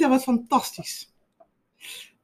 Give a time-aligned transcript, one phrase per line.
[0.00, 1.12] Anita, wat fantastisch.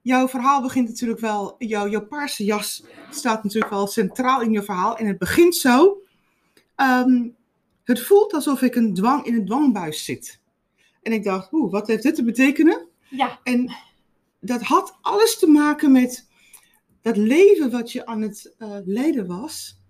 [0.03, 4.63] Jouw verhaal begint natuurlijk wel, jouw, jouw paarse jas staat natuurlijk wel centraal in je
[4.63, 4.97] verhaal.
[4.97, 6.03] En het begint zo.
[6.75, 7.29] Ehm,
[7.85, 10.41] het voelt alsof ik een dwang, in een dwangbuis zit.
[11.03, 12.89] En ik dacht, oeh, wat heeft dit te betekenen?
[13.11, 13.75] Ja, En
[14.41, 16.29] dat had alles te maken met
[17.03, 19.81] dat leven wat je aan het eh, leiden was.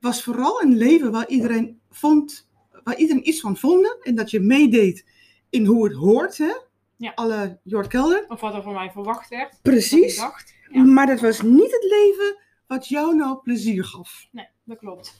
[0.00, 2.48] Was vooral een leven waar iedereen vond,
[2.84, 3.96] waar iedereen iets van vond.
[4.02, 5.04] En dat je meedeed
[5.50, 6.52] in hoe het hoort, hè?
[6.96, 7.12] Ja.
[7.14, 8.24] Alle Jord Kelder.
[8.28, 9.58] of wat er van mij verwacht werd.
[9.62, 10.16] Precies.
[10.16, 10.54] dacht.
[10.70, 10.82] Ja.
[10.82, 14.28] Maar dat was niet het leven wat jou nou plezier gaf.
[14.30, 15.16] Nee, dat klopt.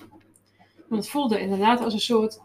[0.88, 2.40] Want het voelde inderdaad als een soort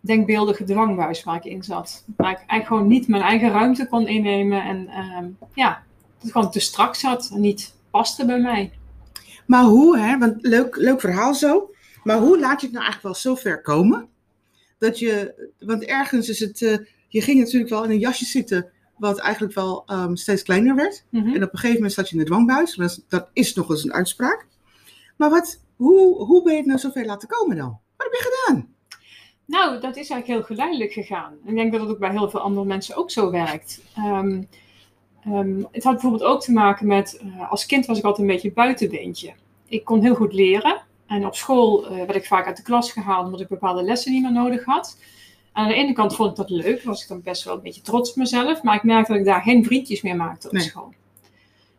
[0.00, 2.04] denkbeeldige dwangbuis waar ik in zat.
[2.16, 4.62] Waar ik eigenlijk gewoon niet mijn eigen ruimte kon innemen.
[4.62, 5.68] En ehm, ja,
[6.14, 8.72] dat het gewoon te strak zat en niet paste bij mij.
[9.46, 10.18] Maar hoe, hè?
[10.18, 11.70] Want leuk, leuk verhaal zo.
[12.04, 14.08] Maar hoe laat je het nou eigenlijk wel zo ver komen?
[14.78, 16.76] Dat je, want ergens is het, eh,
[17.16, 21.04] je ging natuurlijk wel in een jasje zitten, wat eigenlijk wel ehm, steeds kleiner werd.
[21.10, 21.34] Mhm.
[21.34, 22.74] En op een gegeven moment zat je in de dwangbuis.
[22.74, 24.46] Dat is, dat is nog eens een uitspraak.
[25.16, 27.78] Maar wat, hoe, hoe ben je het nou zo ver laten komen dan?
[27.96, 28.74] Wat heb je gedaan?
[29.44, 31.34] Nou, dat is eigenlijk heel geleidelijk gegaan.
[31.44, 33.82] Ik denk dat het ook bij heel veel andere mensen ook zo werkt.
[33.94, 34.42] Ehm,
[35.24, 38.34] ehm, het had bijvoorbeeld ook te maken met, eh, als kind was ik altijd een
[38.34, 39.34] beetje buitenbeentje.
[39.66, 40.82] Ik kon heel goed leren.
[41.06, 44.12] En op school eh, werd ik vaak uit de klas gehaald omdat ik bepaalde lessen
[44.12, 44.96] niet meer nodig had.
[45.56, 47.80] Aan de ene kant vond ik dat leuk, was ik dan best wel een beetje
[47.80, 48.62] trots op mezelf.
[48.62, 50.62] Maar ik merkte dat ik daar geen vriendjes meer maakte op Nee.
[50.62, 50.92] school.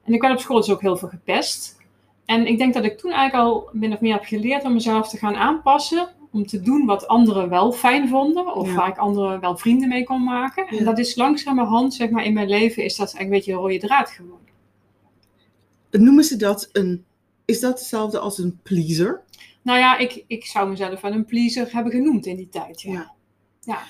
[0.03, 1.77] En ik werd op school dus ook heel veel gepest.
[2.25, 5.09] En ik denk dat ik toen eigenlijk al min of meer heb geleerd om mezelf
[5.09, 6.07] te gaan aanpassen.
[6.31, 8.53] Om te doen wat anderen wel fijn vonden.
[8.55, 8.73] Of Ja.
[8.75, 10.65] waar ik anderen wel vrienden mee kon maken.
[10.69, 10.77] Ja.
[10.77, 13.57] En dat is langzamerhand, zeg maar, in mijn leven is dat eigenlijk een beetje een
[13.57, 14.47] rode draad geworden.
[15.91, 17.05] Noemen ze dat een,
[17.45, 19.21] is dat hetzelfde als een pleaser?
[19.61, 22.81] Nou ja, ik, ik zou mezelf wel een pleaser hebben genoemd in die tijd.
[22.81, 22.91] Ja.
[22.91, 23.15] Ja.
[23.67, 23.83] Ja.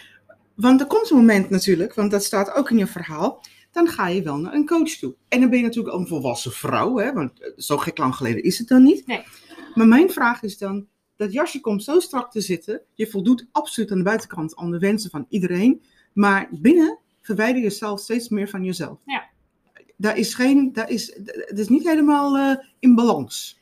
[0.55, 3.43] Want er komt een moment natuurlijk, want dat staat ook in je verhaal.
[3.71, 5.15] Dan ga je wel naar een coach toe.
[5.27, 8.15] En dan ben je natuurlijk al een volwassen vrouw, hè, want eh, zo gek lang
[8.15, 9.07] geleden is het dan niet.
[9.07, 9.23] Nee.
[9.75, 12.81] Maar mijn vraag is dan, dat jasje komt zo strak te zitten.
[12.93, 15.81] Je voldoet absoluut aan de buitenkant aan de wensen van iedereen.
[16.13, 18.97] Maar binnen verwijder je jezelf steeds meer van jezelf.
[19.05, 19.25] Ja.
[19.97, 23.59] Daar is geen, daar is, het is niet helemaal eh, in balans.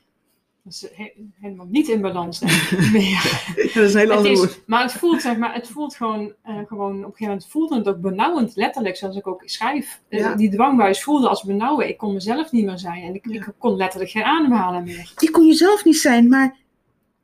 [0.65, 2.39] Dat is he- helemaal niet in balans,
[2.93, 3.43] meer.
[3.55, 4.61] Dat is een heel ander woord.
[4.65, 7.75] maar het voelt, zeg maar, het voelt gewoon, eh, gewoon, op een gegeven moment voelde
[7.75, 10.01] het ook benauwend, letterlijk, zoals ik ook schrijf.
[10.09, 11.87] Eh, die dwangbuis voelde als benauwen.
[11.87, 13.33] Ik kon mezelf niet meer zijn en ik, Ja.
[13.35, 15.13] ik kon letterlijk geen ademhalen meer.
[15.17, 16.57] Je kon jezelf niet zijn, maar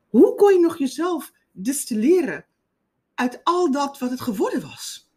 [0.10, 2.46] hoe kon je nog jezelf distilleren
[3.16, 5.10] uit al dat wat het geworden was?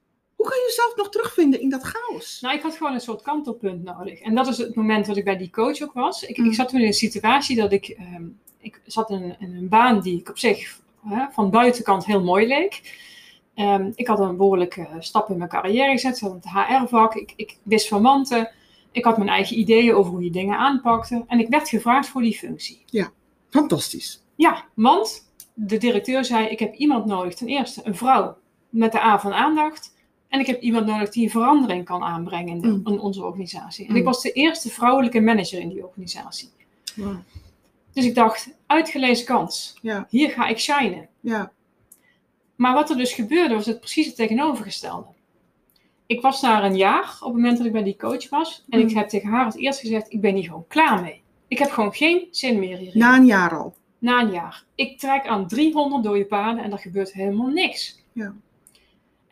[0.44, 2.41] Hoe kan je jezelf nog terugvinden in dat chaos?
[2.41, 4.21] Nou, ik had gewoon een soort kantelpunt nodig.
[4.21, 6.22] En dat is het moment dat ik bij die coach ook was.
[6.22, 6.47] Ik, Mm.
[6.47, 8.25] ik zat toen in een situatie dat ik, ehm,
[8.59, 12.47] ik zat in, in een baan die ik op zich hè, van buitenkant heel mooi
[12.47, 12.99] leek.
[13.55, 16.12] Ehm, ik had een behoorlijke stap in mijn carrière gezet.
[16.12, 17.15] Ik zat in het HR-vak.
[17.15, 18.50] Ik, ik wist van wanten.
[18.93, 21.25] Ik had mijn eigen ideeën over hoe je dingen aanpakte.
[21.26, 22.82] En ik werd gevraagd voor die functie.
[23.50, 24.22] Fantastisch.
[24.34, 27.34] Ja, want de directeur zei: Ik heb iemand nodig.
[27.34, 28.37] Ten eerste een vrouw
[28.69, 29.94] met de A van aandacht.
[30.34, 32.86] En ik heb iemand nodig die een verandering kan aanbrengen in, de- Mm.
[32.86, 33.84] in onze organisatie.
[33.86, 33.96] En Mm.
[33.98, 36.48] ik was de eerste vrouwelijke manager in die organisatie.
[37.92, 39.78] Dus ik dacht: uitgelezen kans.
[39.82, 41.08] Ja, Hier ga ik shinen.
[41.20, 41.52] ja.
[42.56, 45.06] Maar wat er dus gebeurde, was het precies het tegenovergestelde.
[46.06, 48.64] Ik was daar een jaar op het moment dat ik bij die coach was.
[48.68, 48.88] En Mm.
[48.88, 51.22] ik heb tegen haar het eerst gezegd: Ik ben hier gewoon klaar mee.
[51.48, 52.98] Ik heb gewoon geen zin meer hierin.
[53.00, 53.74] Na een jaar al.
[53.98, 54.64] na een jaar.
[54.74, 58.02] Ik trek aan 300 dode paarden en er gebeurt helemaal niks.
[58.12, 58.34] Ja.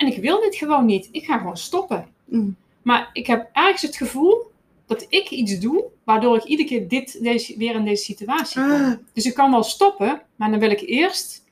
[0.02, 1.08] En ik wil dit gewoon niet.
[1.12, 2.06] Ik ga gewoon stoppen.
[2.24, 2.56] Mm.
[2.82, 4.50] Maar ik heb ergens het gevoel
[4.86, 8.70] dat ik iets doe, waardoor ik iedere keer dit, deze, weer in deze situatie kom.
[8.70, 11.44] Ah, Dus ik kan wel stoppen, maar dan wil ik eerst,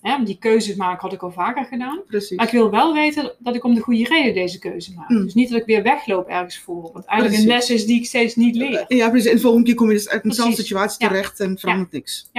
[0.00, 2.00] hè, want die keuzes maken had ik al vaker gedaan.
[2.06, 2.36] precies.
[2.36, 5.08] Maar ik wil wel weten dat ik om de goede reden deze keuze maak.
[5.08, 5.22] Mm.
[5.24, 6.90] Dus niet dat ik weer wegloop ergens voor.
[6.92, 7.68] Wat eigenlijk een Precies.
[7.68, 8.84] les is die ik steeds niet leer.
[8.88, 9.28] Ja, precies.
[9.28, 10.56] En de volgende keer kom je dus uit Precies.
[10.56, 11.08] situatie Ja.
[11.08, 12.30] terecht en verandert niks.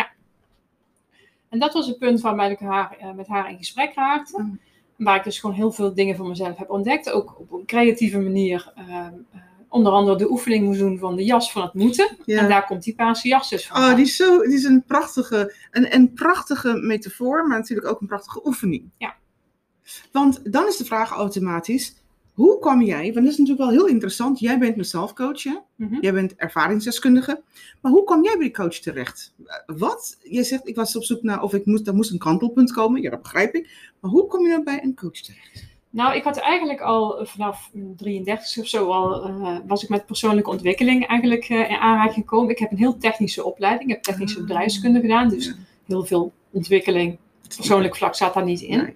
[1.50, 4.42] En dat was het punt waarbij ik haar, eh, met haar in gesprek raakte.
[4.42, 4.60] Mm.
[5.00, 7.12] Waar ik dus gewoon heel veel dingen voor mezelf heb ontdekt.
[7.12, 8.72] Ook op een creatieve manier.
[8.76, 8.88] ehm,
[9.32, 12.18] eh, onder andere de oefening moest doen van de jas van het moeten.
[12.26, 12.40] Ja.
[12.40, 13.82] En daar komt die paarse jas dus van.
[13.82, 18.02] Oh, die is, zo, die is een prachtige, een, een prachtige metafoor, maar natuurlijk ook
[18.02, 18.90] een prachtige oefening.
[18.98, 19.16] Ja.
[20.12, 21.96] Want dan is de vraag automatisch,
[22.40, 25.56] hoe kwam jij, want dat is natuurlijk wel heel interessant, jij bent mezelf coach, hè?
[25.76, 25.98] Mhm.
[26.02, 27.42] jij bent ervaringsdeskundige,
[27.82, 29.34] maar hoe kwam jij bij de coach terecht?
[29.66, 30.18] Wat?
[30.24, 33.02] Je zegt, ik was op zoek naar, of ik moest, er moest een kantelpunt komen,
[33.02, 35.68] ja dat begrijp ik, maar hoe kom je dan bij een coach terecht?
[35.90, 40.06] Nou, ik had eigenlijk al vanaf mijn 33 of zo al, eh, was ik met
[40.06, 42.50] persoonlijke ontwikkeling eigenlijk eh, in aanraking gekomen.
[42.50, 43.90] Ik heb een heel technische opleiding.
[43.90, 44.46] Ik heb technische Ah.
[44.48, 45.30] bedrijfskunde gedaan.
[45.30, 45.54] Dus
[45.86, 47.18] heel veel ontwikkeling.
[47.56, 48.96] Persoonlijk vlak zat daar niet in.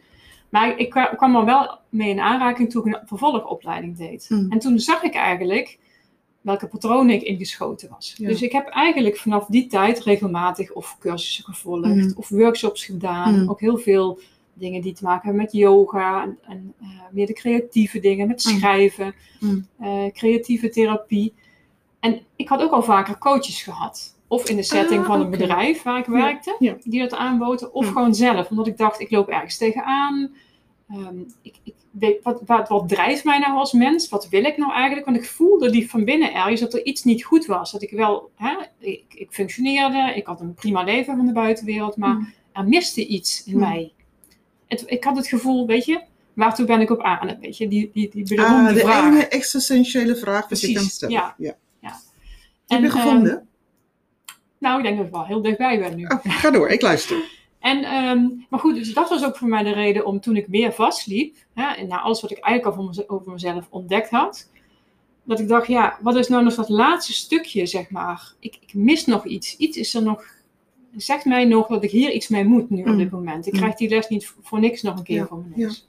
[0.53, 4.25] Maar ik kwa- kwam er wel mee in aanraking toen ik een vervolgopleiding deed.
[4.29, 4.51] Mm.
[4.51, 5.79] En toen zag ik eigenlijk
[6.41, 8.13] welke patronen ik ingeschoten was.
[8.17, 8.27] Ja.
[8.27, 12.13] Dus ik heb eigenlijk vanaf die tijd regelmatig of cursussen gevolgd Mm.
[12.15, 13.41] of workshops gedaan.
[13.41, 13.49] Mm.
[13.49, 14.19] Ook heel veel
[14.53, 18.41] dingen die te maken hebben met yoga en, en eh, meer de creatieve dingen, met
[18.41, 19.13] schrijven,
[19.79, 21.33] eh, creatieve therapie.
[21.99, 24.17] En ik had ook al vaker coaches gehad.
[24.33, 26.75] Of in de setting Ah, van een bedrijf waar ik werkte, ja.
[26.83, 27.73] die dat aanboden.
[27.73, 30.35] Of gewoon zelf, omdat ik dacht, ik loop ergens tegenaan.
[30.89, 34.09] Ehm, ik, ik weet, wat, wat, wat drijft mij nou als mens?
[34.09, 35.05] Wat wil ik nou eigenlijk?
[35.05, 37.71] Want ik voelde die van binnen ergens dat er iets niet goed was.
[37.71, 41.97] Dat ik wel, hè, ik, ik functioneerde, ik had een prima leven van de buitenwereld,
[41.97, 42.33] maar Mm.
[42.53, 43.59] er miste iets in Mm.
[43.59, 43.91] mij.
[44.67, 46.01] Het, ik had het gevoel, weet je,
[46.33, 47.37] waartoe ben ik op aan?
[47.41, 49.05] Weet je, die, die, die Ah, beroemde de vraag.
[49.11, 51.15] ene existentiële vraag die je kan stellen.
[51.15, 51.35] ja.
[51.37, 51.55] ja.
[51.79, 51.89] Ja.
[52.67, 53.47] Heb je En, gevonden?
[54.63, 56.03] Nou, ik denk dat ik wel heel dichtbij ben nu.
[56.05, 57.17] Oh, ga door, ik luister.
[57.59, 60.47] En, ehm, maar goed, dus dat was ook voor mij de reden om toen ik
[60.47, 64.49] meer vastliep, hè, en na alles wat ik eigenlijk al voor over mezelf ontdekt had,
[65.23, 68.33] dat ik dacht, ja, wat is nou nog dat laatste stukje, zeg maar?
[68.39, 69.57] Ik, ik mis nog iets.
[69.57, 70.23] Iets is er nog,
[70.95, 72.97] zegt mij nog dat ik hier iets mee moet nu op Mm.
[72.97, 73.47] dit moment.
[73.47, 73.59] Ik Mm.
[73.59, 75.85] krijg die les niet voor niks nog een keer Ja, voor mijn neus.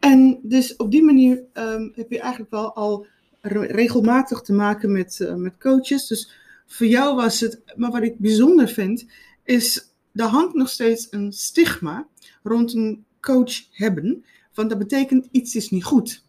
[0.00, 3.06] En dus op die manier ehm, heb je eigenlijk wel al
[3.40, 6.06] re- regelmatig te maken met, eh, met coaches.
[6.06, 6.32] Dus
[6.72, 9.06] voor jou was het, maar wat ik bijzonder vind,
[9.44, 12.06] is er hangt nog steeds een stigma
[12.42, 14.24] rond een coach hebben.
[14.54, 16.24] Want dat betekent iets is niet goed.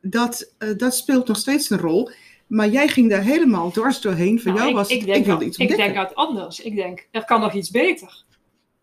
[0.00, 2.10] Dat, eh, dat speelt nog steeds een rol.
[2.46, 4.40] Maar jij ging daar helemaal dwars doorheen.
[4.40, 5.94] Voor Nou, jou ik, was het, ik, ik, denk wilde dat- iets ik ontdekken.
[5.94, 6.60] denk uit anders.
[6.60, 8.24] Ik denk, er kan nog iets beter.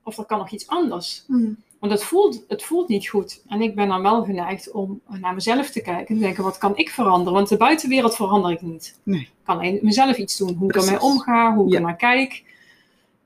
[0.04, 1.24] Of er kan nog iets anders.
[1.28, 1.58] Hmm.
[1.80, 3.44] Want het voelt, het voelt niet goed.
[3.48, 6.58] En ik ben dan wel geneigd om naar mezelf te kijken en te denken, wat
[6.58, 7.34] kan ik veranderen?
[7.34, 9.00] Want de buitenwereld verander ik niet.
[9.04, 9.20] Nee.
[9.20, 10.54] Ik kan alleen mezelf iets doen.
[10.56, 10.92] Hoe ik Precies.
[10.92, 11.78] ermee omga, hoe ik Ja.
[11.78, 12.44] er naar kijk.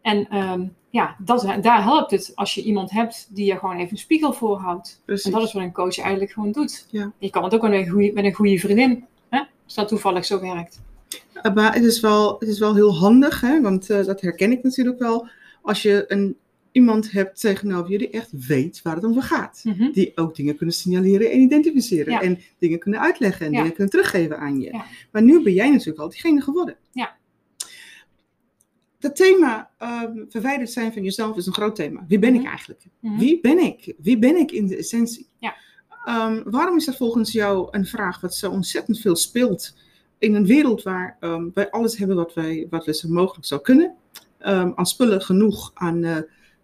[0.02, 3.92] En ehm, ja, dat, daar helpt het als je iemand hebt die je gewoon even
[3.92, 5.02] een spiegel voorhoudt.
[5.06, 5.26] Precies.
[5.26, 6.88] En dat is wat een coach eigenlijk gewoon doet.
[6.90, 7.12] Ja.
[7.18, 9.06] Je kan het ook met een goede, met een goede vriendin.
[9.30, 9.40] Hè?
[9.66, 10.82] Als dat toevallig zo werkt.
[11.54, 13.62] Maar het is wel, het is wel heel handig, hè?
[13.62, 15.28] want eh, dat herken ik natuurlijk wel.
[15.62, 16.38] Als je een,
[16.72, 19.62] iemand hebt tegenover je die echt weet waar het om gaat.
[19.64, 19.92] Mhm.
[19.92, 22.14] Die ook dingen kunnen signaleren en identificeren.
[22.14, 22.22] Ja.
[22.22, 23.58] En dingen kunnen uitleggen en Ja.
[23.58, 24.74] dingen kunnen teruggeven aan je.
[24.74, 24.86] Ja.
[25.12, 26.76] Maar nu ben jij natuurlijk al diegene geworden.
[26.92, 27.16] Ja.
[29.00, 32.06] Dat thema ehm, verwijderd zijn van jezelf is een groot thema.
[32.08, 32.50] Wie ben ik Mhm.
[32.50, 32.84] eigenlijk?
[33.00, 33.18] Mhm.
[33.18, 33.94] Wie ben ik?
[33.98, 35.28] Wie ben ik in de essentie?
[35.40, 35.56] Ja.
[36.06, 39.76] Ehm, waarom is dat volgens jou een vraag wat zo ontzettend veel speelt
[40.18, 43.62] in een wereld waar ehm, wij alles hebben wat wij wat we zo mogelijk zou
[43.62, 43.96] kunnen?
[44.76, 46.18] Aan spullen genoeg, aan eh,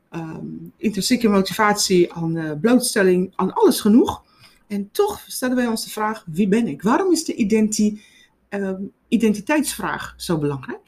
[0.10, 0.46] ehm,
[0.78, 4.24] intrinsieke motivatie, aan eh, blootstelling, aan alles genoeg.
[4.68, 6.82] En toch stellen wij ons de vraag: wie ben ik?
[6.82, 8.02] Waarom is de identi-
[8.50, 10.80] ehm, identiteitsvraag zo belangrijk?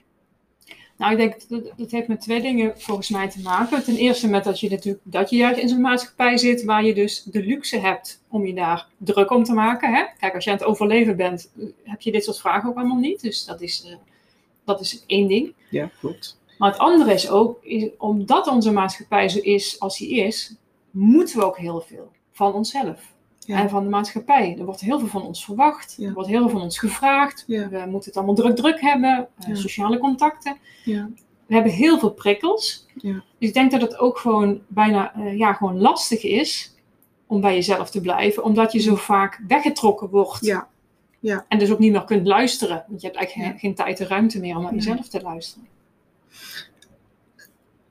[1.00, 3.84] Nou, ik denk dat dat heeft met twee dingen volgens mij te maken.
[3.84, 6.94] Ten eerste met dat je natuurlijk dat je juist in zo'n maatschappij zit waar je
[6.94, 9.94] dus de luxe hebt om je daar druk om te maken.
[9.94, 10.04] Hè?
[10.20, 12.98] Kijk, als je aan het overleven bent, eh, heb je dit soort vragen ook allemaal
[12.98, 13.22] niet.
[13.22, 13.96] Dus dat is, eh,
[14.66, 15.54] dat is één ding.
[15.70, 16.39] Ja, klopt.
[16.60, 20.56] Maar het andere is ook, is, omdat onze maatschappij zo is als die is,
[20.92, 23.14] moeten we ook heel veel van onszelf.
[23.40, 23.62] Ja.
[23.62, 24.56] En van de maatschappij.
[24.60, 25.96] Er wordt heel veel van ons verwacht.
[25.98, 26.08] Ja.
[26.08, 27.44] Er wordt heel veel van ons gevraagd.
[27.48, 27.70] Ja.
[27.70, 29.28] We moeten het allemaal druk druk hebben.
[29.40, 29.56] eh.
[29.56, 30.58] Sociale contacten.
[30.84, 31.10] Ja.
[31.46, 32.86] We hebben heel veel prikkels.
[32.96, 33.14] Ja.
[33.14, 36.76] Dus ik denk dat het ook gewoon bijna eh, ja, gewoon lastig is
[37.28, 38.44] om bij jezelf te blijven.
[38.44, 40.46] Omdat je zo vaak weggetrokken wordt.
[41.20, 41.46] Ja.
[41.48, 42.84] En dus ook niet meer kunt luisteren.
[42.88, 45.68] Want je hebt eigenlijk geen, geen tijd en ruimte meer om naar jezelf te luisteren.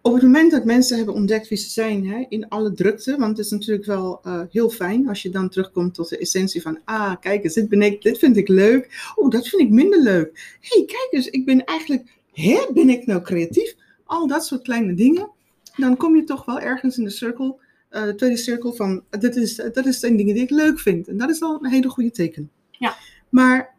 [0.09, 3.37] Op het moment dat mensen hebben ontdekt wie ze zijn, hè, in alle drukte, want
[3.37, 6.79] het is natuurlijk wel eh, heel fijn als je dan terugkomt tot de essentie van,
[6.85, 10.03] ah, kijk eens, dit ben ik, dit vind ik leuk, oh, dat vind ik minder
[10.03, 10.57] leuk.
[10.61, 13.75] Hé, hey, kijk eens, ik ben eigenlijk, hè, ben ik nou creatief?
[14.05, 15.31] Al dat soort kleine dingen,
[15.77, 19.37] dan kom je toch wel ergens in de cirkel, eh, de tweede cirkel van, dit
[19.37, 21.09] is, dat is zijn dingen die ik leuk vind.
[21.09, 22.51] En dat is al een hele goede teken.
[22.71, 22.97] Ja.
[23.29, 23.77] Maar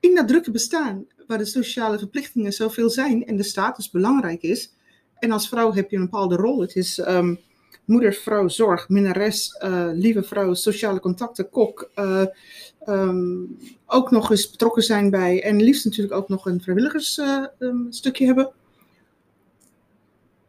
[0.00, 4.72] in dat drukke bestaan, waar de sociale verplichtingen zoveel zijn en de status belangrijk is,
[5.22, 6.60] en als vrouw heb je een bepaalde rol.
[6.60, 7.34] Het is ehm,
[7.84, 11.90] moeder, vrouw, zorg, minnares, eh, lieve vrouw, sociale contacten, kok.
[11.94, 12.24] eh,
[12.80, 13.44] ehm,
[13.86, 18.52] ook nog eens betrokken zijn bij, en liefst natuurlijk ook nog een vrijwilligersstukje hebben.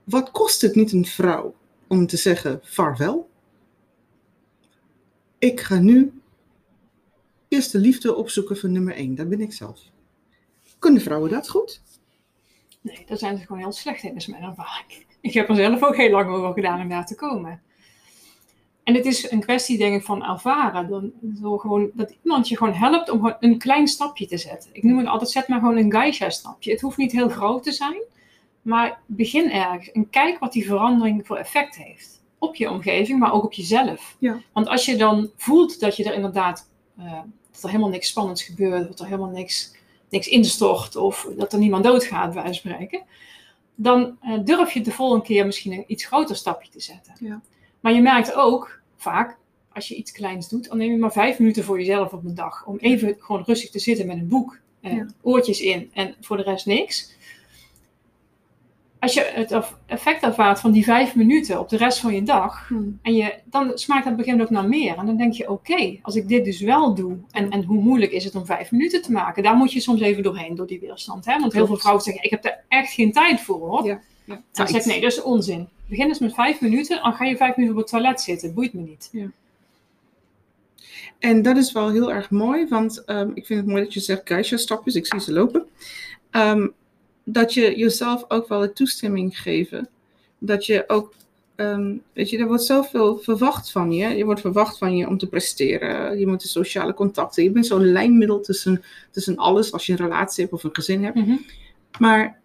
[0.04, 1.56] Wat kost het niet een vrouw
[1.88, 3.30] om te zeggen vaarwel?
[5.40, 6.22] Ik ga nu
[7.48, 9.16] eerst de liefde opzoeken voor nummer één.
[9.16, 9.80] Dat ben ik zelf.
[10.80, 11.82] Kunnen vrouwen dat goed?
[12.84, 15.06] Nee, daar zijn ze gewoon heel slecht in, is mijn ervaring.
[15.22, 17.62] Ik heb er zelf ook heel lang over gedaan om daar te komen.
[18.84, 20.88] En het is een kwestie, denk ik, van ervaren.
[20.88, 24.70] Door, door gewoon, dat iemand je gewoon helpt om gewoon een klein stapje te zetten.
[24.74, 26.72] Ik noem het altijd, zet maar gewoon een geisha-stapje.
[26.72, 28.02] Het hoeft niet heel groot te zijn,
[28.62, 32.22] maar begin ergens en kijk wat die verandering voor effect heeft.
[32.38, 34.16] op je omgeving, maar ook op jezelf.
[34.20, 34.42] Ja.
[34.54, 37.20] Want als je dan voelt dat je er inderdaad, eh,
[37.52, 39.76] dat er helemaal niks spannends gebeurt, dat er helemaal niks,
[40.14, 43.02] niks instort of dat er niemand doodgaat, bij wijze van spreken,
[43.76, 47.14] dan eh, durf je de volgende keer misschien een iets groter stapje te zetten.
[47.20, 47.42] Ja.
[47.80, 49.38] Maar je merkt ook vaak,
[49.74, 52.36] als je iets kleins doet, dan neem je maar vijf minuten voor jezelf op een
[52.36, 52.66] dag.
[52.66, 55.06] Om even gewoon rustig te zitten met een boek, eh, Ja.
[55.22, 57.16] oortjes in en voor de rest niks.
[59.04, 62.24] Als je het eff- effect ervaart van die vijf minuten op de rest van je
[62.24, 62.76] dag, Hm.
[63.02, 64.98] en je, dan smaakt dat moment ook naar meer.
[64.98, 68.12] En dan denk je, oké, als ik dit dus wel doe, en, en hoe moeilijk
[68.12, 69.44] is het om vijf minuten te maken?
[69.44, 71.26] Daar moet je soms even doorheen, door die weerstand.
[71.26, 71.40] Hè?
[71.40, 73.60] Want heel veel vrouwen zeggen, ik heb er echt geen tijd voor.
[73.60, 73.86] Hoor.
[73.86, 74.00] Ja.
[74.26, 75.68] Ja, Dan zeg ik, nee, dat is onzin.
[75.90, 78.54] Begin eens met vijf minuten, dan ga je vijf minuten op het toilet zitten.
[78.54, 79.12] Boeit me niet.
[81.20, 84.00] En dat is wel heel erg mooi, want ehm, ik vind het mooi dat je
[84.00, 85.66] zegt Geisha-stapjes, ik zie ze lopen.
[86.32, 86.68] Ehm,
[87.24, 89.90] dat je jezelf ook wel de toestemming geven.
[90.38, 91.14] Dat je ook,
[91.56, 94.08] ehm, weet je, er wordt zoveel verwacht van je.
[94.08, 96.20] Je wordt verwacht van je om te presteren.
[96.20, 97.44] Je moet de sociale contacten.
[97.44, 101.04] Je bent zo'n lijnmiddel tussen, tussen alles als je een relatie hebt of een gezin
[101.04, 101.16] hebt.
[101.16, 101.36] Mhm.
[102.00, 102.40] Maar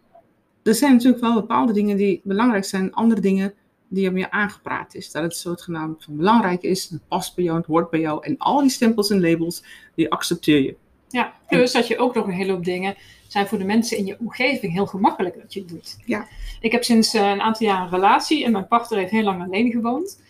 [0.62, 3.54] er zijn natuurlijk wel bepaalde dingen die belangrijk zijn, andere dingen
[3.88, 5.10] die op je aangepraat is.
[5.10, 8.24] Dat het zogenaamd van belangrijk is, het past bij jou, het hoort bij jou.
[8.24, 10.76] En al die stempels en labels, die accepteer je.
[11.08, 12.96] Ja, plus dat je ook nog een hele hoop dingen
[13.28, 15.96] zijn voor de mensen in je omgeving heel gemakkelijk dat je het doet.
[16.04, 16.26] Ja.
[16.60, 19.42] Ik heb sinds eh, een aantal jaar een relatie en mijn partner heeft heel lang
[19.42, 20.20] alleen gewoond.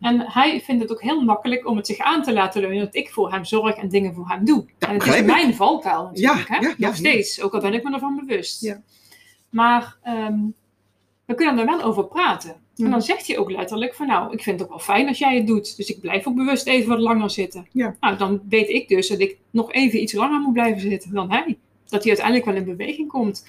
[0.00, 2.94] En hij vindt het ook heel makkelijk om het zich aan te laten leunen dat
[2.94, 4.64] ik voor hem zorg en dingen voor hem doe.
[4.78, 6.66] en het is mijn valkuil natuurlijk, Ja, hè?
[6.66, 8.60] ja, ja, nog steeds, ook al ben ik me ervan bewust.
[8.60, 8.82] Ja.
[9.50, 10.38] Maar ehm,
[11.24, 12.56] we kunnen er wel over praten.
[12.76, 15.18] En dan zegt hij ook letterlijk van nou, ik vind het ook wel fijn als
[15.18, 15.76] jij het doet.
[15.76, 17.66] Dus ik blijf ook bewust even wat langer zitten.
[17.72, 17.96] Ja.
[18.00, 21.30] Nou, dan weet ik dus dat ik nog even iets langer moet blijven zitten dan
[21.30, 21.58] hij.
[21.88, 23.48] Dat hij uiteindelijk wel in beweging komt.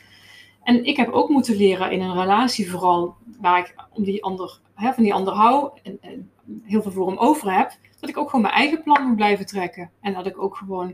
[0.63, 4.59] En ik heb ook moeten leren in een relatie vooral, waar ik om die ander,
[4.75, 6.29] hè, van die ander hou en, en
[6.63, 9.45] heel veel voor hem over heb, dat ik ook gewoon mijn eigen plan moet blijven
[9.45, 9.89] trekken.
[10.01, 10.93] En dat ik ook gewoon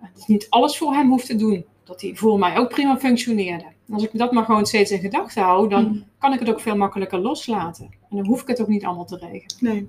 [0.00, 1.64] eh, dus niet alles voor hem hoef te doen.
[1.84, 3.64] Dat hij voor mij ook prima functioneerde.
[3.88, 6.04] En als ik dat maar gewoon steeds in gedachten hou, dan Mm.
[6.18, 7.84] kan ik het ook veel makkelijker loslaten.
[8.10, 9.56] En dan hoef ik het ook niet allemaal te regelen.
[9.60, 9.88] Nee.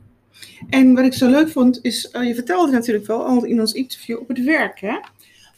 [0.69, 3.73] En wat ik zo leuk vond, is, eh, je vertelde natuurlijk wel al in ons
[3.73, 4.97] interview op het werk, hè?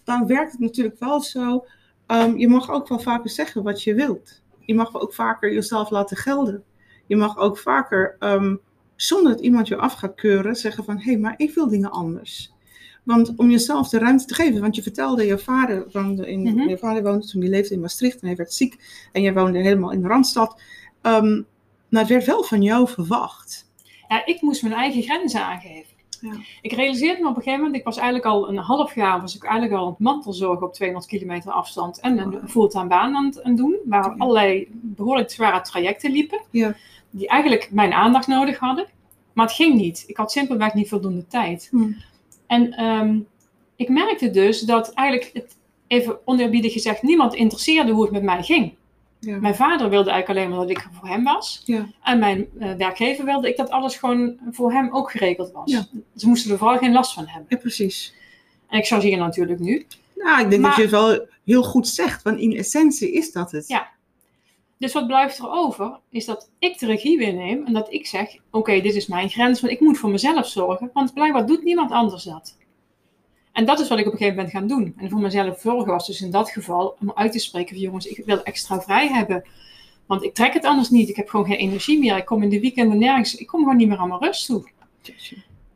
[0.05, 1.65] Dan werkt het natuurlijk wel zo,
[2.07, 4.41] ehm, je mag ook wel vaker zeggen wat je wilt.
[4.59, 6.63] Je mag ook vaker jezelf laten gelden.
[7.07, 8.55] Je mag ook vaker, ehm,
[8.95, 11.91] zonder dat iemand je af gaat keuren, zeggen van, hé, hey, maar ik wil dingen
[11.91, 12.53] anders.
[13.03, 16.69] Want om jezelf de ruimte te geven, want je vertelde, je vader woonde in, Mhm.
[16.69, 19.59] je vader woonde toen hij leefde in Maastricht en hij werd ziek en jij woonde
[19.59, 20.61] helemaal in de Randstad.
[21.01, 21.41] Ehm,
[21.89, 23.69] maar het werd wel van jou verwacht.
[24.07, 25.94] Ja, ik moest mijn eigen grenzen aangeven.
[26.25, 26.39] Ja.
[26.61, 29.35] Ik realiseerde me op een gegeven moment, ik was eigenlijk al een half jaar, was
[29.35, 33.25] ik eigenlijk al aan het mantelzorgen op 200 kilometer afstand en een fulltime baan aan
[33.43, 34.15] het doen, waar Ja.
[34.17, 36.75] allerlei behoorlijk zware trajecten liepen, Ja.
[37.09, 38.85] die eigenlijk mijn aandacht nodig hadden.
[39.33, 40.03] Maar het ging niet.
[40.07, 41.67] Ik had simpelweg niet voldoende tijd.
[41.71, 41.91] Hm.
[42.47, 43.19] En ehm,
[43.75, 48.43] ik merkte dus dat eigenlijk, het, even oneerbiedig gezegd, niemand interesseerde hoe het met mij
[48.43, 48.73] ging.
[49.25, 49.37] Ja.
[49.39, 51.61] Mijn vader wilde eigenlijk alleen maar dat ik er voor hem was.
[51.65, 51.87] Ja.
[52.03, 55.71] En mijn eh, werkgever wilde ik dat alles gewoon voor hem ook geregeld was.
[55.71, 55.85] Ja.
[56.15, 57.45] Ze moesten er vooral geen last van hebben.
[57.49, 58.13] Ja, precies.
[58.67, 59.85] En ik chargeer natuurlijk nu.
[60.15, 63.31] Nou, ik denk Maar- dat je het wel heel goed zegt, want in essentie is
[63.31, 63.67] dat het.
[63.67, 63.87] Ja.
[64.77, 68.07] Dus wat blijft er over, is dat ik de regie weer neem en dat ik
[68.07, 71.63] zeg, oké, dit is mijn grens, want ik moet voor mezelf zorgen, want blijkbaar doet
[71.63, 72.57] niemand anders dat.
[73.55, 74.93] En dat is wat ik op een gegeven moment gaan doen.
[74.97, 78.05] En voor mezelf zorgen was dus in dat geval om uit te spreken van jongens,
[78.05, 79.43] ik wil extra vrij hebben.
[80.05, 81.09] Want ik trek het anders niet.
[81.09, 82.17] Ik heb gewoon geen energie meer.
[82.17, 83.35] Ik kom in de weekenden nergens.
[83.35, 84.69] Ik kom gewoon niet meer aan mijn rust toe.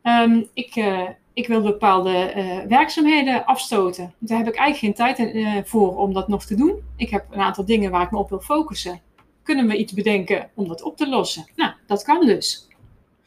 [0.02, 4.14] Ehm, ik, eh, ik wil bepaalde eh, werkzaamheden afstoten.
[4.18, 6.80] Daar heb ik eigenlijk geen tijd eh, voor om dat nog te doen.
[6.96, 9.00] Ik heb een aantal dingen waar ik me op wil focussen.
[9.42, 11.46] Kunnen we iets bedenken om dat op te lossen?
[11.56, 12.68] Nou, dat kan dus.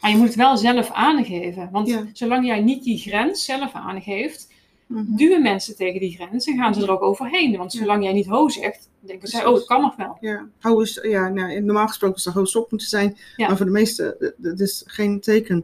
[0.03, 1.69] Maar je moet het wel zelf aangeven.
[1.71, 2.05] Want Ja.
[2.13, 4.51] zolang jij niet die grens zelf aangeeft,
[4.87, 5.15] Mhm.
[5.15, 7.57] duwen mensen tegen die grens en gaan ze er ook overheen.
[7.57, 10.17] Want zolang jij niet ho zegt, denken zij, oh, het kan nog wel.
[10.19, 13.47] Ja, hou eens, ja nou, normaal gesproken zou hou stop moeten zijn, Ja.
[13.47, 15.63] maar voor de meesten, dat is geen teken.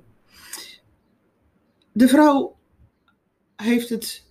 [1.92, 2.56] De vrouw
[3.56, 4.26] heeft het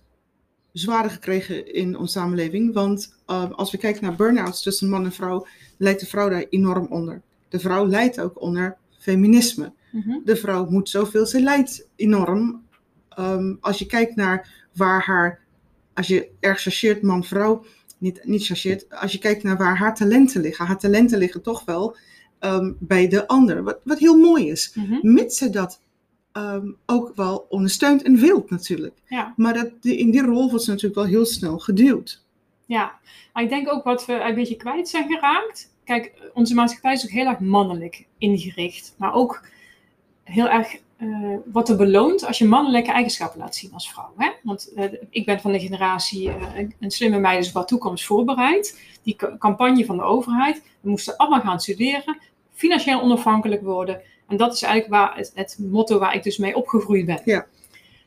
[0.71, 5.11] zwaarder gekregen in onze samenleving, want eh, als we kijken naar burn-outs tussen man en
[5.11, 5.47] vrouw,
[5.77, 7.21] leidt de vrouw daar enorm onder.
[7.49, 9.71] De vrouw leidt ook onder feminisme.
[9.91, 10.17] Mhm.
[10.25, 11.25] de vrouw moet zoveel.
[11.25, 12.63] Ze lijdt enorm.
[13.09, 15.39] Ehm, als je kijkt naar waar haar,
[15.93, 17.65] als je erg chargeert man-vrouw,
[17.97, 20.65] niet, niet chargeert, als je kijkt naar waar haar talenten liggen.
[20.65, 21.97] Haar talenten liggen toch wel
[22.39, 24.73] ehm, bij de ander, wat, wat heel mooi is.
[24.75, 25.13] Mhm.
[25.13, 25.81] Mits ze dat
[26.31, 28.97] ehm, ook wel ondersteunt en wilt natuurlijk.
[29.05, 29.33] Ja.
[29.35, 32.23] Maar dat, in die rol wordt ze natuurlijk wel heel snel geduwd.
[32.65, 32.99] Ja,
[33.33, 35.73] maar ik denk ook wat we een beetje kwijt zijn geraakt.
[35.83, 38.95] Kijk, onze maatschappij is ook heel erg mannelijk ingericht.
[38.97, 39.47] Maar ook
[40.29, 44.13] heel erg uh, wordt er beloond als je mannelijke eigenschappen laat zien als vrouw.
[44.17, 44.29] Hè?
[44.43, 46.33] Want uh, ik ben van de generatie uh,
[46.79, 48.81] een slimme meid is wat toekomst voorbereid.
[49.03, 50.63] Die campagne van de overheid.
[50.81, 52.17] We moesten allemaal gaan studeren,
[52.53, 54.01] financieel onafhankelijk worden.
[54.27, 57.21] En dat is eigenlijk waar het, het motto waar ik dus mee opgegroeid ben.
[57.25, 57.45] Ja.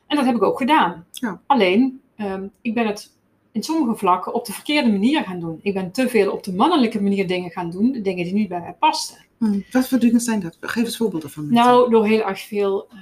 [0.06, 1.06] En dat heb ik ook gedaan.
[1.10, 1.40] Ja.
[1.46, 3.12] Alleen, um, ik ben het
[3.52, 5.58] in sommige vlakken op de verkeerde manier gaan doen.
[5.62, 8.60] Ik ben te veel op de mannelijke manier dingen gaan doen, dingen die niet bij
[8.60, 9.16] mij pasten.
[9.38, 9.64] Hmm.
[9.70, 10.56] Wat voor dingen zijn dat?
[10.60, 11.52] Geef eens voorbeelden van.
[11.52, 12.98] Nou, door heel erg veel uh,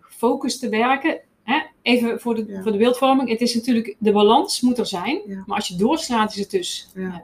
[0.00, 1.20] gefocust te werken.
[1.42, 1.58] Hè?
[1.82, 2.62] Even voor de, Ja.
[2.62, 3.28] voor de beeldvorming.
[3.28, 5.20] Het is natuurlijk, de balans moet er zijn.
[5.26, 5.42] Ja.
[5.46, 7.02] Maar als je doorslaat, is het dus Ja.
[7.02, 7.14] eh,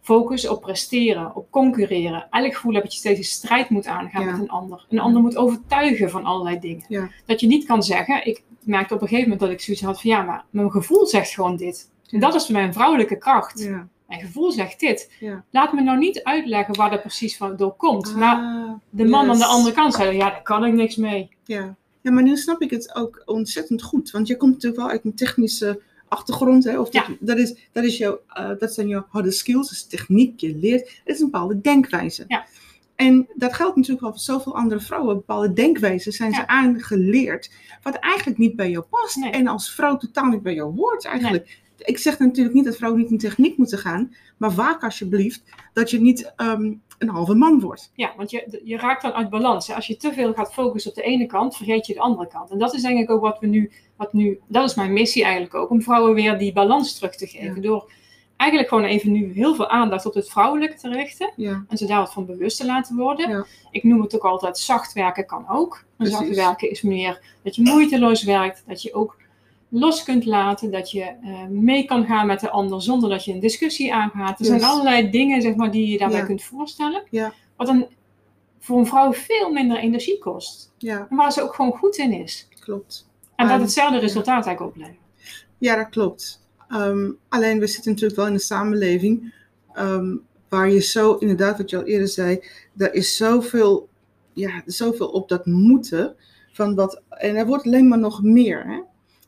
[0.00, 2.26] focus op presteren, op concurreren.
[2.30, 4.86] Het gevoel heb dat je steeds een strijd moet aangaan met een ander.
[4.88, 7.10] Een ander moet overtuigen van allerlei dingen.
[7.26, 10.00] Dat je niet kan zeggen, ik merkte op een gegeven moment dat ik zoiets had
[10.00, 11.90] van ja, maar mijn gevoel zegt gewoon dit.
[12.12, 13.60] En dat is mijn vrouwelijke kracht.
[13.62, 13.88] Ja.
[14.08, 15.10] Mijn gevoel zegt dit.
[15.20, 15.44] Ja.
[15.50, 18.14] Laat me nou niet uitleggen waar dat precies van door komt.
[18.16, 21.28] Maar Ah, de man aan de andere kant zei, ja, daar kan ik niks mee.
[21.44, 21.74] Ja.
[22.00, 24.10] ja, maar nu snap ik het ook ontzettend goed.
[24.10, 26.64] Want je komt natuurlijk wel uit een technische achtergrond.
[26.64, 26.78] Hè?
[26.78, 30.40] Of dat, dat, is, dat, is jouw, eh, dat zijn jouw harde skills, dus techniek,
[30.40, 30.80] je leert.
[31.04, 32.24] Het is een bepaalde denkwijze.
[32.28, 32.44] Ja.
[32.96, 35.14] En dat geldt natuurlijk wel voor zoveel andere vrouwen.
[35.16, 36.46] Bepaalde denkwijzen zijn ze Ja.
[36.46, 37.50] aangeleerd.
[37.82, 39.16] Wat eigenlijk niet bij jou past.
[39.16, 39.30] Nee.
[39.30, 41.60] En als vrouw totaal niet bij jou hoort eigenlijk.
[41.84, 44.14] Ik zeg natuurlijk niet dat vrouwen niet in techniek moeten gaan.
[44.36, 47.92] Maar waak alsjeblieft dat je niet ehm, een halve man wordt.
[47.94, 49.66] Ja, want je, je raakt dan uit balans.
[49.66, 49.74] hè.
[49.74, 52.50] Als je te veel gaat focussen op de ene kant, vergeet je de andere kant.
[52.50, 55.22] En dat is denk ik ook wat we nu, wat nu dat is mijn missie
[55.22, 57.54] eigenlijk ook, om vrouwen weer die balans terug te geven.
[57.54, 57.60] Ja.
[57.60, 57.90] Door
[58.36, 61.32] eigenlijk gewoon even nu heel veel aandacht op het vrouwelijke te richten.
[61.36, 63.30] Ja, En ze daar wat van bewust te laten worden.
[63.30, 63.46] Ja.
[63.70, 65.84] Ik noem het ook altijd, zacht werken kan ook.
[65.98, 69.16] Zacht werken is meer dat je moeiteloos werkt, dat je ook
[69.74, 73.32] los kunt laten, dat je eh, mee kan gaan met de ander zonder dat je
[73.32, 74.38] een discussie aangaat.
[74.40, 76.24] Er zijn allerlei dingen zeg maar, die je daarbij Ja.
[76.26, 77.02] kunt voorstellen.
[77.10, 77.32] Ja.
[77.56, 77.86] Wat dan
[78.58, 80.72] voor een vrouw veel minder energie kost.
[80.78, 82.48] ja, En waar ze ook gewoon goed in is.
[82.60, 83.08] klopt.
[83.36, 85.00] En dat Um, hetzelfde resultaat eigenlijk oplevert.
[85.58, 86.46] Ja, dat klopt.
[86.68, 89.34] Ehm, alleen we zitten natuurlijk wel in een samenleving
[89.72, 90.16] ehm,
[90.48, 92.44] waar je zo, inderdaad, wat je al eerder zei,
[92.76, 93.88] er is zoveel,
[94.32, 96.14] ja, zoveel op dat moeten.
[96.52, 98.80] Van wat, en er wordt alleen maar nog meer hè,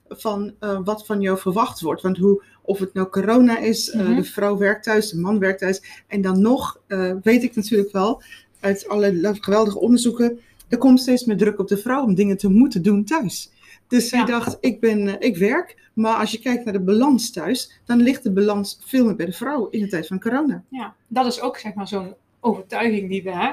[0.08, 2.02] van eh, wat van jou verwacht wordt.
[2.02, 4.14] Want hoe, of het nou corona is, eh, Mhm.
[4.16, 6.02] de vrouw werkt thuis, de man werkt thuis.
[6.06, 8.22] En dan nog eh, weet ik natuurlijk wel
[8.60, 12.48] uit alle geweldige onderzoeken, er komt steeds meer druk op de vrouw om dingen te
[12.48, 13.50] moeten doen thuis.
[13.88, 14.24] Dus zij Ja.
[14.24, 18.22] dacht, ik, ben, ik werk, maar als je kijkt naar de balans thuis, dan ligt
[18.22, 20.62] de balans veel meer bij de vrouw in de tijd van corona.
[20.68, 23.50] Ja, dat is ook zeg maar zo'n overtuiging die we hè,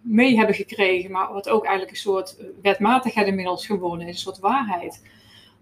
[0.00, 4.38] mee hebben gekregen, maar wat ook eigenlijk een soort wetmatigheid inmiddels geworden is, een soort
[4.38, 5.02] waarheid.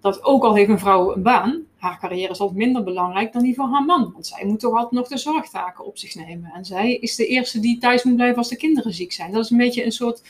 [0.00, 3.42] Dat ook al heeft een vrouw een baan, haar carrière is altijd minder belangrijk dan
[3.42, 4.10] die van haar man.
[4.12, 6.50] Want zij moet toch altijd nog de zorgtaken op zich nemen.
[6.54, 9.32] En zij is de eerste die thuis moet blijven als de kinderen ziek zijn.
[9.32, 10.22] Dat is een beetje een soort,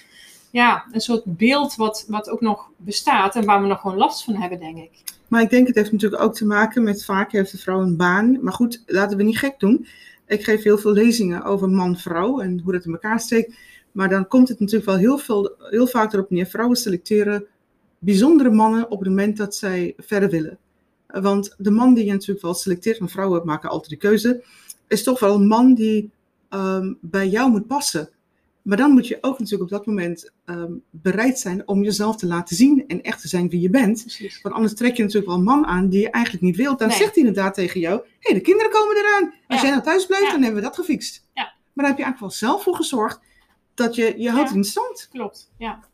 [0.51, 4.25] ja, een soort beeld wat, wat ook nog bestaat en waar we nog gewoon last
[4.25, 4.91] van hebben, denk ik.
[5.29, 7.97] Maar ik denk, het heeft natuurlijk ook te maken met vaak heeft de vrouw een
[7.97, 8.39] baan.
[8.43, 9.87] Maar goed, laten we niet gek doen.
[10.27, 13.55] Ik geef heel veel lezingen over man-vrouw en hoe dat in elkaar steekt.
[13.93, 16.47] Maar dan komt het natuurlijk wel heel, veel, heel vaak erop neer.
[16.47, 17.47] Vrouwen selecteren
[17.99, 20.59] bijzondere mannen op het moment dat zij verder willen.
[21.07, 24.43] Want de man die je natuurlijk wel selecteert, want vrouwen maken altijd de keuze,
[24.89, 26.11] is toch wel een man die
[26.49, 28.09] ehm, bij jou moet passen.
[28.63, 32.27] Maar dan moet je ook natuurlijk op dat moment ehm, bereid zijn om jezelf te
[32.27, 34.01] laten zien en echt te zijn wie je bent.
[34.01, 34.43] Precies.
[34.43, 36.79] Want anders trek je natuurlijk wel een man aan die je eigenlijk niet wilt.
[36.79, 36.97] Dan Nee.
[36.97, 39.25] zegt hij inderdaad tegen jou: hé, hey, de kinderen komen eraan.
[39.47, 39.67] Als Ja.
[39.67, 40.33] jij nou thuis blijft, Ja.
[40.33, 41.23] dan hebben we dat gefixt.
[41.35, 41.43] Ja.
[41.43, 43.21] Maar dan heb je eigenlijk wel zelf voor gezorgd
[43.75, 45.09] dat je je houdt in stand.
[45.13, 45.85] Klopt, ja.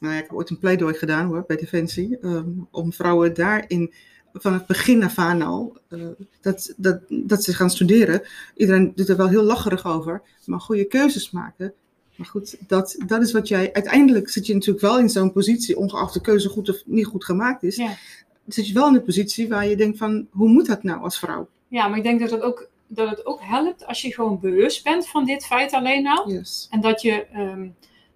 [0.00, 2.18] Nou ja, ik heb ooit een pleidooi gedaan hoor, bij Defensie.
[2.18, 3.92] ehm, om vrouwen daarin
[4.32, 6.00] van het begin af aan al, eh,
[6.40, 8.22] dat, dat, dat ze gaan studeren.
[8.56, 11.74] Iedereen doet er wel heel lacherig over, maar goede keuzes maken.
[12.16, 13.72] Maar goed, dat, dat is wat jij.
[13.72, 17.24] Uiteindelijk zit je natuurlijk wel in zo'n positie, ongeacht de keuze goed of niet goed
[17.24, 17.76] gemaakt is.
[17.76, 17.96] Ja.
[18.46, 21.18] Zit je wel in een positie waar je denkt van, hoe moet dat nou als
[21.18, 21.48] vrouw?
[21.68, 24.84] Ja, maar ik denk dat het ook, dat het ook helpt als je gewoon bewust
[24.84, 26.30] bent van dit feit alleen al.
[26.30, 26.66] Yes.
[26.70, 27.68] En dat je ehm,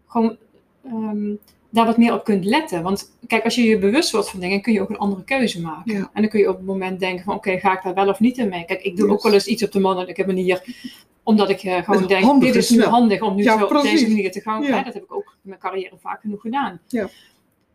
[0.06, 0.36] gewoon
[0.84, 1.34] ehm,
[1.70, 2.82] daar wat meer op kunt letten.
[2.82, 5.60] Want kijk, als je je bewust wordt van dingen, kun je ook een andere keuze
[5.60, 5.92] maken.
[5.92, 6.10] Ja.
[6.12, 8.20] En dan kun je op het moment denken van, oké, ga ik daar wel of
[8.20, 8.64] niet in mee?
[8.64, 9.14] Kijk, ik doe Yes.
[9.16, 10.62] ook wel eens iets op de mannelijke manier.
[11.22, 14.08] Omdat ik eh, gewoon denk, dit is nu handig om nu Ja, zo op deze
[14.08, 14.62] manier te gaan.
[14.62, 14.82] Ja.
[14.82, 16.80] Dat heb ik ook in mijn carrière vaak genoeg gedaan.
[16.86, 17.08] Ja.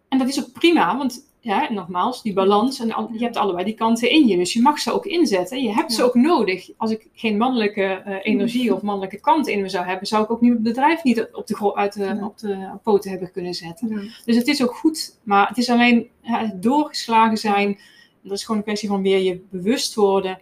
[0.10, 3.74] En dat is ook prima, want ja, nogmaals, die balans, en je hebt allebei die
[3.74, 4.38] kanten in je.
[4.38, 5.64] Dus je mag ze ook inzetten.
[5.64, 6.70] Je hebt ze ook nodig.
[6.78, 10.32] Als ik geen mannelijke eh, energie of mannelijke kant in me zou hebben, zou ik
[10.32, 12.26] ook niet het bedrijf niet op de, uit de, Ja.
[12.26, 13.90] op de poten hebben kunnen zetten.
[13.90, 14.02] Ja.
[14.26, 17.80] Dus het is ook goed, maar het is alleen het doorgeslagen zijn.
[18.22, 20.40] Dat is gewoon een kwestie van weer je bewust worden.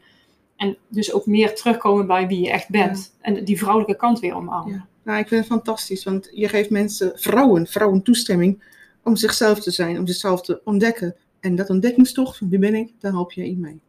[0.56, 3.16] En dus ook meer terugkomen bij wie je echt bent.
[3.22, 4.74] En die vrouwelijke kant weer omarmen.
[4.74, 4.86] Ja.
[5.04, 8.64] Nou, ik vind het fantastisch, want je geeft mensen, vrouwen, vrouwen toestemming
[9.04, 11.16] om zichzelf te zijn, om zichzelf te ontdekken.
[11.40, 13.80] En dat ontdekkingstocht van wie ben ik, daar help je in mee.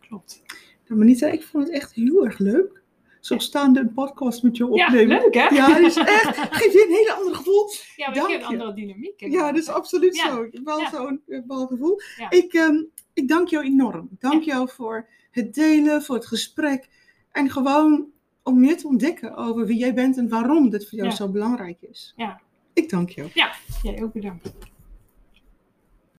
[0.00, 0.42] Klopt.
[0.86, 2.80] Nou, Manita, ik vond het echt heel erg leuk.
[3.20, 5.16] Zo staande een podcast met je opnemen.
[5.16, 5.46] Ja, leuk hè?
[5.48, 7.68] Ja, dat is echt, geeft je een hele ander gevoel.
[7.96, 9.20] Ja, we Dank hebben een andere dynamiek.
[9.20, 9.26] hè.
[9.26, 10.48] Ja, dat is absoluut Ja, zo.
[10.64, 10.90] Wel ja.
[10.90, 12.00] zo'n eh, wel gevoel.
[12.16, 12.30] Ja.
[12.30, 14.08] Ik, ehm, ik dank jou enorm.
[14.18, 16.88] Dank jou voor het delen, voor het gesprek.
[17.30, 18.06] En gewoon
[18.42, 21.14] om meer te ontdekken over wie jij bent en waarom dit voor jou Ja.
[21.16, 22.12] zo belangrijk is.
[22.16, 22.40] Ja.
[22.72, 23.30] Ik dank jou.
[23.82, 24.71] Jij ook bedankt.